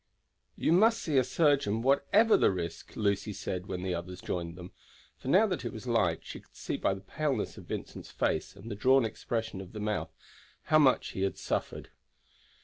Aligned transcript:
"You 0.57 0.71
must 0.73 0.99
see 0.99 1.19
a 1.19 1.23
surgeon 1.23 1.83
whatever 1.83 2.35
the 2.35 2.49
risk," 2.49 2.95
Lucy 2.95 3.33
said 3.33 3.67
when 3.67 3.83
the 3.83 3.93
others 3.93 4.19
joined 4.19 4.55
them, 4.55 4.71
for 5.19 5.27
now 5.27 5.45
that 5.45 5.63
it 5.63 5.71
was 5.71 5.85
light 5.85 6.21
she 6.25 6.39
could 6.39 6.55
see 6.55 6.75
by 6.75 6.95
the 6.95 7.01
paleness 7.01 7.55
of 7.55 7.65
Vincent's 7.65 8.09
face, 8.09 8.55
and 8.55 8.71
the 8.71 8.75
drawn 8.75 9.05
expression 9.05 9.61
of 9.61 9.73
the 9.73 9.79
mouth, 9.79 10.09
how 10.63 10.79
much 10.79 11.09
he 11.09 11.21
had 11.21 11.37
suffered. 11.37 11.89